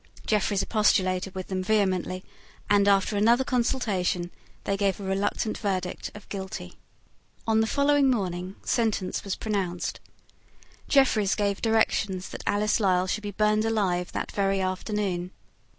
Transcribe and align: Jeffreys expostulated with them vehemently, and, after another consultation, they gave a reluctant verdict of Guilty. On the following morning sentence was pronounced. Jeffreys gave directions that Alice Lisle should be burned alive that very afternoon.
Jeffreys 0.25 0.63
expostulated 0.63 1.35
with 1.35 1.45
them 1.49 1.61
vehemently, 1.61 2.25
and, 2.71 2.87
after 2.87 3.15
another 3.15 3.43
consultation, 3.43 4.31
they 4.63 4.75
gave 4.75 4.99
a 4.99 5.03
reluctant 5.03 5.59
verdict 5.59 6.09
of 6.15 6.27
Guilty. 6.27 6.73
On 7.45 7.61
the 7.61 7.67
following 7.67 8.09
morning 8.09 8.55
sentence 8.63 9.23
was 9.23 9.35
pronounced. 9.35 9.99
Jeffreys 10.87 11.35
gave 11.35 11.61
directions 11.61 12.29
that 12.29 12.41
Alice 12.47 12.79
Lisle 12.79 13.05
should 13.05 13.21
be 13.21 13.29
burned 13.29 13.63
alive 13.63 14.11
that 14.13 14.31
very 14.31 14.59
afternoon. 14.59 15.29